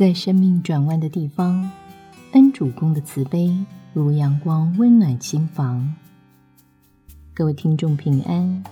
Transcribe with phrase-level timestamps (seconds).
[0.00, 1.70] 在生命转弯的地方，
[2.32, 3.54] 恩主公的慈悲
[3.92, 5.94] 如阳光，温暖心房。
[7.34, 8.64] 各位听众平安。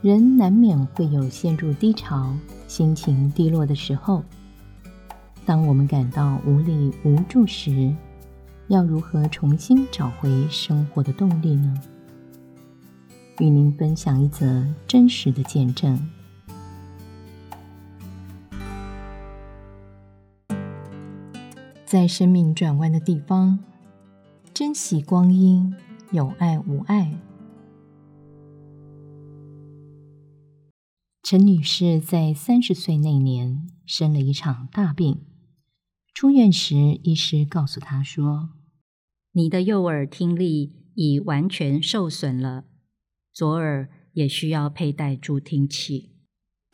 [0.00, 2.34] 人难免会有陷入低潮、
[2.66, 4.24] 心情低落的时候。
[5.44, 7.94] 当我们感到无力无助时，
[8.68, 11.78] 要如何重新找回生活的动力呢？
[13.40, 16.00] 与您分享一则真实的见证。
[21.94, 23.60] 在生命转弯的地方，
[24.52, 25.72] 珍惜光阴，
[26.10, 27.20] 有爱无爱。
[31.22, 35.24] 陈女士在三十岁那年生了一场大病，
[36.12, 38.48] 出院时，医师告诉她说
[39.30, 42.64] ：“你的右耳听力已完全受损了，
[43.32, 46.10] 左耳也需要佩戴助听器。”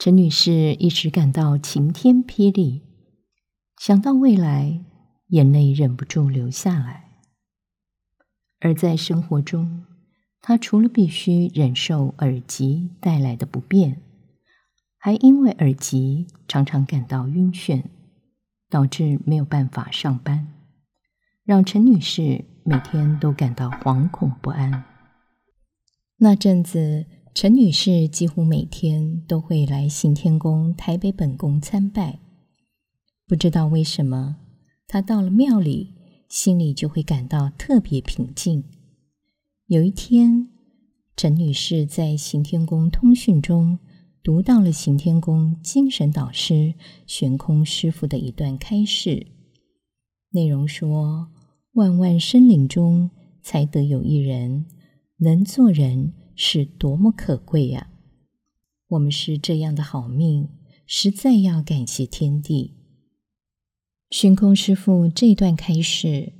[0.00, 2.84] 陈女士一时感到晴天霹雳，
[3.76, 4.86] 想到未来，
[5.30, 7.10] 眼泪忍不住流下来。
[8.60, 9.84] 而在生活中，
[10.40, 14.00] 她除了必须忍受耳疾带来的不便，
[14.98, 17.82] 还因为耳疾，常常感到晕眩，
[18.68, 20.48] 导致没有办法上班，
[21.44, 24.84] 让陈女士每天都感到惶恐不安。
[26.18, 32.18] 那阵子，陈女士几乎每天都会来行天宫台北本宫参拜。
[33.26, 34.36] 不知道为什么，
[34.92, 35.94] 他到了庙里，
[36.28, 38.64] 心里就会感到特别平静。
[39.68, 40.48] 有一天，
[41.16, 43.78] 陈女士在行天宫通讯中。
[44.20, 46.74] 读到了行天宫精神导师
[47.06, 49.28] 悬空师傅的一段开示，
[50.30, 51.28] 内容说：
[51.74, 53.10] 万万生灵中
[53.40, 54.66] 才得有一人
[55.18, 57.90] 能做人，是多么可贵呀！
[58.88, 60.48] 我们是这样的好命，
[60.84, 62.79] 实在要感谢天地。
[64.10, 66.32] 悬空师傅这段开示，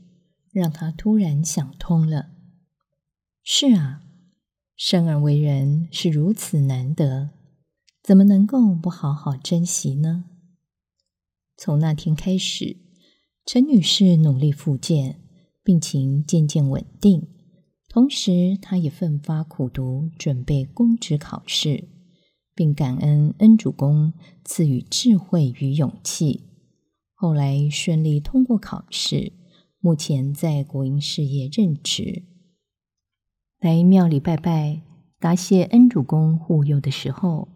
[0.51, 2.31] 让他突然想通了。
[3.45, 4.03] 是啊，
[4.77, 7.31] 生而为人是如此难得。
[8.03, 10.25] 怎么能够不好好珍惜呢？
[11.57, 12.77] 从那天开始，
[13.47, 15.21] 陈女士努力复健，
[15.63, 17.29] 病情渐渐稳定。
[17.89, 21.89] 同时，她也奋发苦读，准备公职考试，
[22.53, 24.13] 并感恩恩主公
[24.45, 26.50] 赐予智慧与勇气。
[27.23, 29.35] 后来顺利通过考试，
[29.79, 32.23] 目前在国营事业任职。
[33.59, 34.81] 来庙里拜拜，
[35.19, 37.49] 答谢恩主公护佑的时候。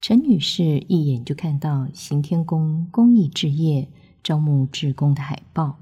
[0.00, 3.88] 陈女士一眼就看到行天宫公益置业
[4.20, 5.78] 招募志工的海报，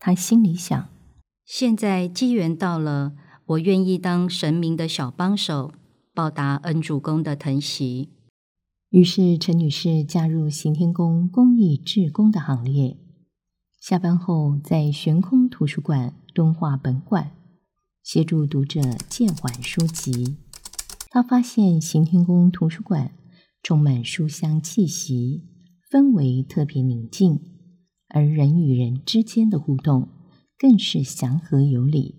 [0.00, 0.88] 她心里想：
[1.44, 3.12] 现在机缘到了，
[3.46, 5.72] 我愿意当神明的小帮手，
[6.12, 8.08] 报答恩主公的疼惜。
[8.92, 12.98] 于是，陈女士加入行天宫公益志工的行列。
[13.80, 17.30] 下班后，在悬空图书馆敦化本馆
[18.02, 20.36] 协助读者借还书籍。
[21.08, 23.12] 她发现行天宫图书馆。
[23.62, 25.44] 充满书香气息，
[25.88, 27.40] 氛围特别宁静，
[28.08, 30.08] 而人与人之间的互动
[30.58, 32.16] 更是祥和有礼。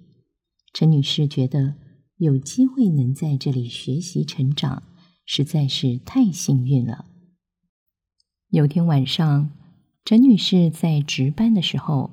[0.73, 1.75] 陈女士觉得
[2.15, 4.83] 有机会能在这里学习成长，
[5.25, 7.05] 实在是太幸运了。
[8.49, 9.49] 有天晚上，
[10.05, 12.11] 陈女士在值班的时候，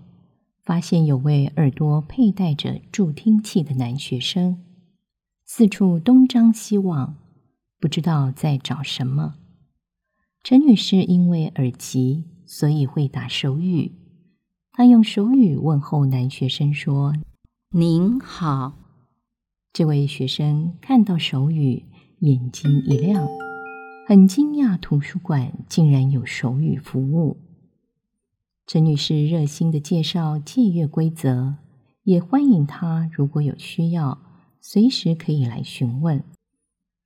[0.63, 4.63] 发现有位耳朵佩戴着助听器的男学生，
[5.45, 7.17] 四处东张西望。
[7.79, 9.37] 不知道在找什么。
[10.43, 13.93] 陈女士因为耳疾，所以会打手语。
[14.73, 17.15] 她用手语问候男学生说
[17.73, 18.77] ：“您好。”
[19.73, 21.85] 这位学生看到手语，
[22.21, 23.27] 眼睛一亮，
[24.07, 27.39] 很惊讶图书馆竟然有手语服务。
[28.67, 31.55] 陈女士热心的介绍借阅规则，
[32.03, 34.21] 也欢迎她如果有需要，
[34.61, 36.23] 随时可以来询问。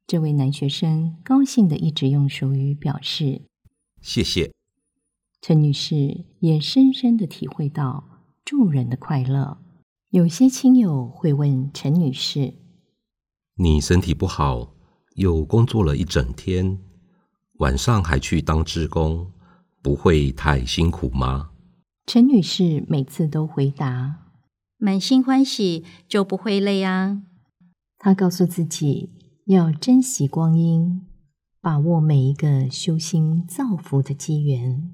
[0.04, 3.42] 这位男学生高兴的一直用手语表示
[4.00, 4.52] 谢谢。
[5.40, 8.04] 陈女士也深深的体会到
[8.44, 9.58] 助人的快乐。
[10.10, 12.54] 有些亲友会问陈女士
[13.56, 14.74] ：“你身体不好，
[15.14, 16.78] 又工作了一整天，
[17.58, 19.32] 晚上还去当志工，
[19.82, 21.50] 不会太辛苦吗？”
[22.06, 24.16] 陈女士每次都回答
[24.78, 27.22] ：“满心欢喜，就不会累啊。”
[27.98, 29.10] 她告诉自己。
[29.46, 31.02] 要珍惜光阴，
[31.60, 34.90] 把握每一个修心造福的机缘，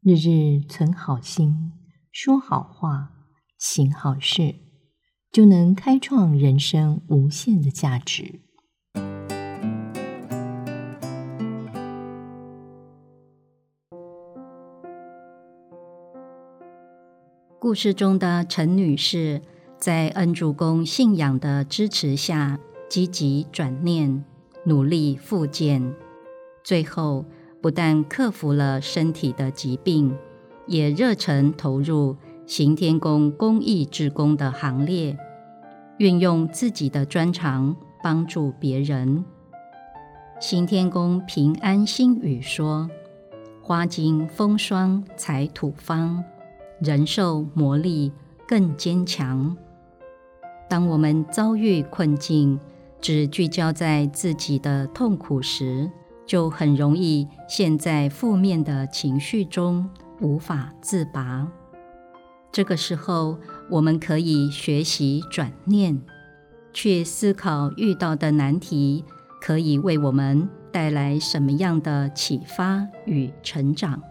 [0.00, 1.72] 日日存好心，
[2.10, 3.10] 说好话，
[3.58, 4.54] 行好事，
[5.30, 8.40] 就能开创人生无限的价值。
[17.66, 19.42] 故事中的陈女士，
[19.76, 24.24] 在恩主公信仰的支持下，积极转念，
[24.66, 25.92] 努力复健，
[26.62, 27.24] 最后
[27.60, 30.16] 不但克服了身体的疾病，
[30.68, 32.16] 也热忱投入
[32.46, 35.18] 行天宫公益志工的行列，
[35.98, 39.24] 运用自己的专长帮助别人。
[40.38, 42.88] 行天宫平安心语说
[43.60, 46.22] ：“花经风霜采土方。”
[46.80, 48.12] 人受磨砺
[48.46, 49.56] 更坚强。
[50.68, 52.58] 当我们遭遇困境，
[53.00, 55.90] 只聚焦在自己的痛苦时，
[56.26, 59.88] 就很容易陷在负面的情绪中，
[60.20, 61.46] 无法自拔。
[62.50, 63.38] 这个时候，
[63.70, 66.00] 我们可以学习转念，
[66.72, 69.04] 去思考遇到的难题
[69.40, 74.02] 可以为我们带来什么样的启发与成长。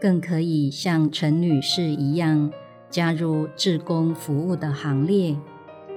[0.00, 2.52] 更可以像陈女士一样
[2.90, 5.36] 加入志工服务的行列，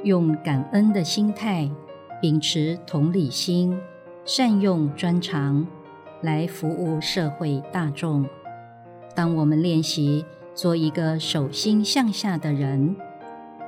[0.04, 1.69] 用感恩的心态，
[2.22, 3.78] 秉持同理心，
[4.24, 5.68] 善用专长
[6.22, 8.25] 来服务社会大众。
[9.13, 12.95] 当我们练习做一个手心向下的人，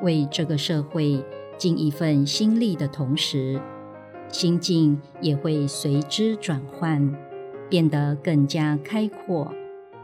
[0.01, 1.24] 为这个社会
[1.57, 3.62] 尽一份心力的同时，
[4.30, 7.13] 心境也会随之转换，
[7.69, 9.54] 变得更加开阔。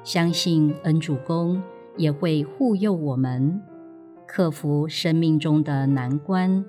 [0.07, 1.61] 相信恩主公
[1.97, 3.61] 也会护佑我们，
[4.25, 6.63] 克服生命中的难关，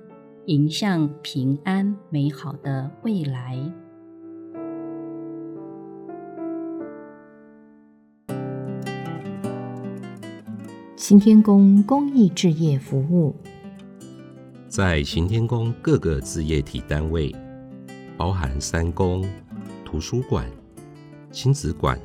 [0.47, 3.57] 迎向平安美好的未来。
[10.97, 13.33] 行天宫公益置业服务，
[14.67, 17.33] 在行天宫各个置业体单位，
[18.17, 19.23] 包含三宫、
[19.85, 20.45] 图书馆、
[21.31, 21.97] 亲子馆。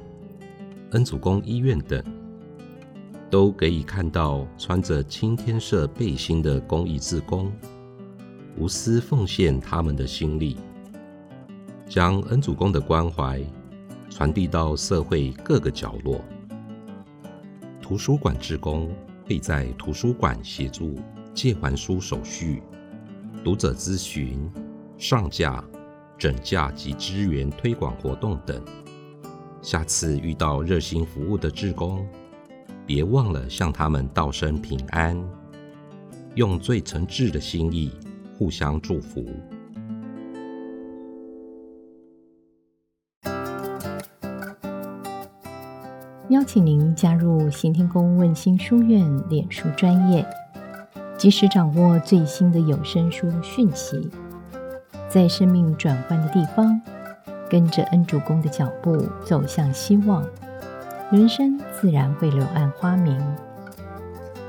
[0.95, 2.01] 恩主公医院等，
[3.29, 7.53] 都可以看到穿着青天色背心的公益志工，
[8.57, 10.57] 无私奉献他们的心力，
[11.89, 13.43] 将恩主公的关怀
[14.09, 16.25] 传递到社会各个角落。
[17.83, 18.89] 图书馆志工
[19.27, 20.97] 会在图书馆协助
[21.35, 22.63] 借还书手续、
[23.43, 24.49] 读者咨询、
[24.97, 25.63] 上架、
[26.17, 28.63] 整架及支援推广活动等。
[29.65, 32.07] 下次遇到热心服务的志工，
[32.85, 35.19] 别忘了向他们道声平安，
[36.35, 37.91] 用最诚挚的心意
[38.37, 39.25] 互相祝福。
[46.29, 50.27] 邀请您加入行天宫问心书院脸书专业，
[51.17, 54.11] 及时掌握最新的有声书讯息，
[55.09, 56.79] 在生命转换的地方。
[57.49, 60.25] 跟着恩主公的脚步走向希望，
[61.11, 63.21] 人生自然会柳暗花明。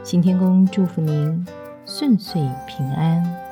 [0.03, 1.45] 行天宫祝福您
[1.85, 3.44] 顺遂平安。